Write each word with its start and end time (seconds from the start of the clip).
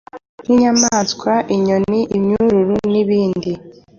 nk’inyamaswa, 0.43 1.31
inyoni 1.55 1.99
imyururu 2.17 2.75
n’ibindi 2.91 3.51